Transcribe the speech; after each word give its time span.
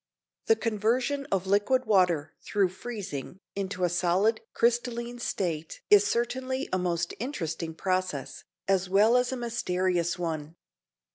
]The 0.47 0.55
conversion 0.55 1.27
of 1.31 1.45
liquid 1.45 1.85
water 1.85 2.33
through 2.43 2.69
freezing 2.69 3.37
into 3.55 3.83
a 3.83 3.89
solid 3.89 4.41
crystalline 4.51 5.19
state 5.19 5.81
is 5.91 6.07
certainly 6.07 6.67
a 6.73 6.79
most 6.79 7.13
interesting 7.19 7.75
process, 7.75 8.43
as 8.67 8.89
well 8.89 9.15
as 9.15 9.31
a 9.31 9.37
mysterious 9.37 10.17
one. 10.17 10.55